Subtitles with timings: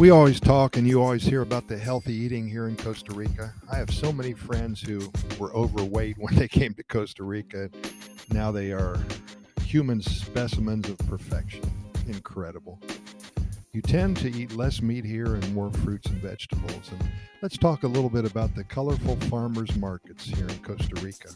[0.00, 3.52] We always talk and you always hear about the healthy eating here in Costa Rica.
[3.70, 7.68] I have so many friends who were overweight when they came to Costa Rica.
[8.30, 8.96] Now they are
[9.60, 11.70] human specimens of perfection.
[12.06, 12.80] Incredible.
[13.72, 16.90] You tend to eat less meat here and more fruits and vegetables.
[16.92, 17.10] And
[17.42, 21.28] let's talk a little bit about the colorful farmers markets here in Costa Rica.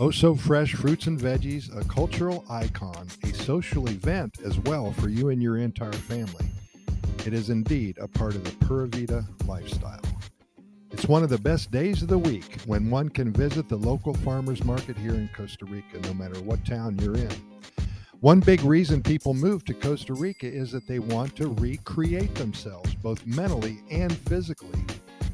[0.00, 5.08] Oh, so fresh fruits and veggies, a cultural icon, a social event as well for
[5.08, 6.46] you and your entire family.
[7.26, 10.00] It is indeed a part of the Pura Vida lifestyle.
[10.92, 14.14] It's one of the best days of the week when one can visit the local
[14.14, 17.32] farmers market here in Costa Rica, no matter what town you're in.
[18.20, 22.94] One big reason people move to Costa Rica is that they want to recreate themselves,
[22.94, 24.84] both mentally and physically.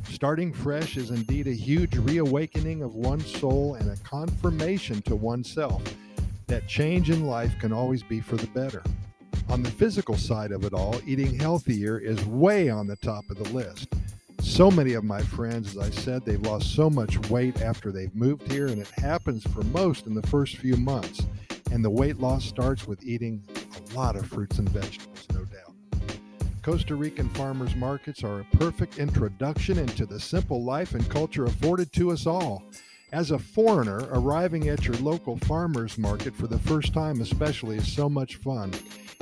[0.08, 5.82] Starting fresh is indeed a huge reawakening of one's soul and a confirmation to oneself
[6.46, 8.82] that change in life can always be for the better.
[9.52, 13.36] On the physical side of it all, eating healthier is way on the top of
[13.36, 13.86] the list.
[14.40, 18.14] So many of my friends, as I said, they've lost so much weight after they've
[18.14, 21.26] moved here, and it happens for most in the first few months.
[21.70, 23.42] And the weight loss starts with eating
[23.76, 25.74] a lot of fruits and vegetables, no doubt.
[26.62, 31.92] Costa Rican farmers markets are a perfect introduction into the simple life and culture afforded
[31.92, 32.62] to us all.
[33.12, 37.92] As a foreigner, arriving at your local farmers market for the first time, especially, is
[37.92, 38.72] so much fun.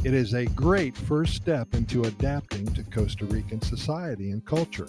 [0.03, 4.89] It is a great first step into adapting to Costa Rican society and culture.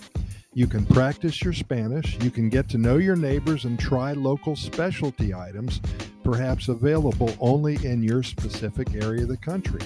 [0.53, 4.55] You can practice your Spanish, you can get to know your neighbors and try local
[4.55, 5.81] specialty items,
[6.23, 9.81] perhaps available only in your specific area of the country.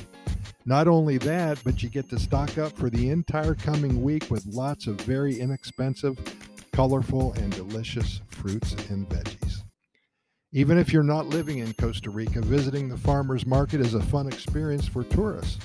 [0.64, 4.46] Not only that, but you get to stock up for the entire coming week with
[4.46, 6.20] lots of very inexpensive,
[6.72, 9.45] colorful, and delicious fruits and veggies.
[10.52, 14.28] Even if you're not living in Costa Rica, visiting the farmers market is a fun
[14.28, 15.60] experience for tourists.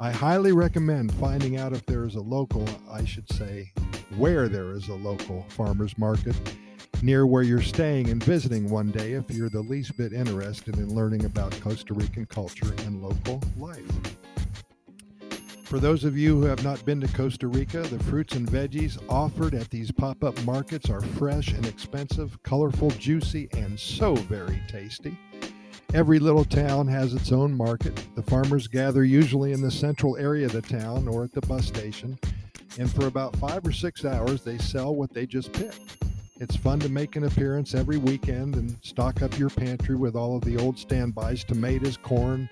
[0.00, 3.72] I highly recommend finding out if there is a local, I should say,
[4.16, 6.36] where there is a local farmers market
[7.02, 10.94] near where you're staying and visiting one day if you're the least bit interested in
[10.94, 14.11] learning about Costa Rican culture and local life.
[15.72, 19.02] For those of you who have not been to Costa Rica, the fruits and veggies
[19.08, 24.60] offered at these pop up markets are fresh and expensive, colorful, juicy, and so very
[24.68, 25.16] tasty.
[25.94, 28.06] Every little town has its own market.
[28.16, 31.68] The farmers gather usually in the central area of the town or at the bus
[31.68, 32.18] station,
[32.78, 36.04] and for about five or six hours they sell what they just picked.
[36.38, 40.36] It's fun to make an appearance every weekend and stock up your pantry with all
[40.36, 42.50] of the old standbys tomatoes, corn,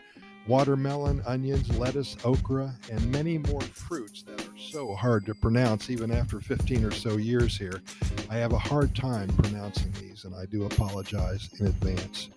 [0.50, 6.10] watermelon, onions, lettuce, okra, and many more fruits that are so hard to pronounce even
[6.10, 7.80] after 15 or so years here.
[8.28, 12.30] I have a hard time pronouncing these, and I do apologize in advance.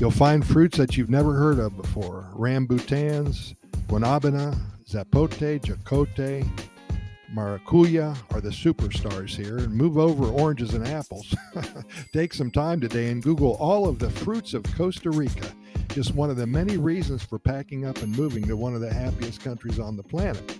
[0.00, 3.54] You'll find fruits that you've never heard of before rambutans,
[3.86, 4.58] guanabana,
[4.88, 6.48] zapote, jacote,
[7.34, 9.58] maracuya are the superstars here.
[9.58, 11.34] And move over oranges and apples.
[12.14, 15.52] Take some time today and Google all of the fruits of Costa Rica
[15.88, 18.92] just one of the many reasons for packing up and moving to one of the
[18.92, 20.58] happiest countries on the planet.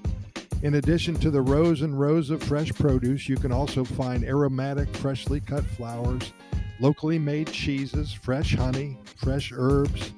[0.63, 4.89] In addition to the rows and rows of fresh produce, you can also find aromatic,
[4.97, 6.33] freshly cut flowers,
[6.79, 10.13] locally made cheeses, fresh honey, fresh herbs,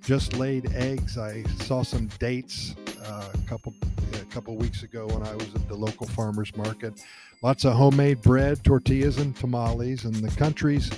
[0.00, 1.18] just laid eggs.
[1.18, 3.74] I saw some dates uh, a couple
[4.14, 7.02] a couple weeks ago when I was at the local farmers market.
[7.42, 10.90] Lots of homemade bread, tortillas, and tamales, and the country's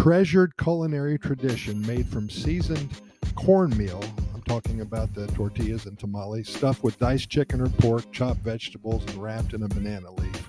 [0.00, 2.88] treasured culinary tradition made from seasoned
[3.34, 4.02] cornmeal.
[4.34, 9.04] I'm talking about the tortillas and tamales, stuffed with diced chicken or pork, chopped vegetables,
[9.04, 10.48] and wrapped in a banana leaf.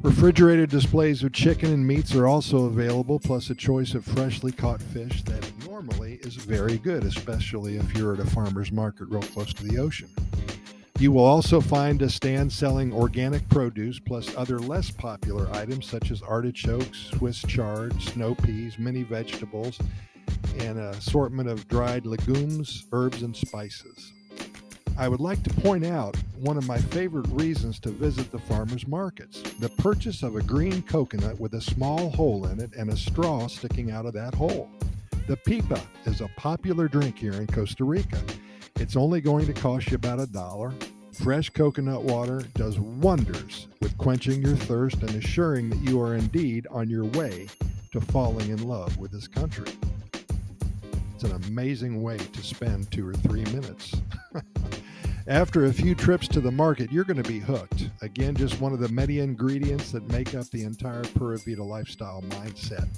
[0.00, 4.80] Refrigerated displays of chicken and meats are also available, plus a choice of freshly caught
[4.80, 9.52] fish that normally is very good, especially if you're at a farmer's market real close
[9.54, 10.08] to the ocean.
[11.00, 16.10] You will also find a stand selling organic produce plus other less popular items such
[16.10, 19.78] as artichokes, Swiss chard, snow peas, mini vegetables,
[20.58, 24.12] and an assortment of dried legumes, herbs, and spices.
[24.98, 28.86] I would like to point out one of my favorite reasons to visit the farmers
[28.86, 32.96] markets the purchase of a green coconut with a small hole in it and a
[32.98, 34.68] straw sticking out of that hole.
[35.28, 38.20] The pipa is a popular drink here in Costa Rica
[38.80, 40.72] it's only going to cost you about a dollar.
[41.22, 46.66] Fresh coconut water does wonders with quenching your thirst and assuring that you are indeed
[46.70, 47.46] on your way
[47.92, 49.70] to falling in love with this country.
[51.14, 54.00] It's an amazing way to spend two or three minutes.
[55.26, 57.90] After a few trips to the market, you're going to be hooked.
[58.00, 62.22] Again, just one of the many ingredients that make up the entire Pura Vida lifestyle
[62.28, 62.88] mindset.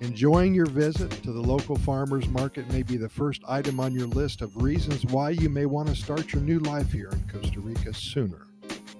[0.00, 4.06] Enjoying your visit to the local farmers market may be the first item on your
[4.06, 7.58] list of reasons why you may want to start your new life here in Costa
[7.58, 8.46] Rica sooner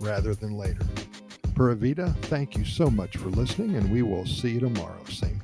[0.01, 0.85] rather than later.
[1.55, 5.38] Pura Vida, thank you so much for listening, and we will see you tomorrow, same